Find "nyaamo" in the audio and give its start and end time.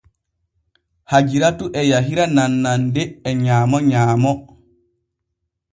3.43-3.77, 3.89-4.33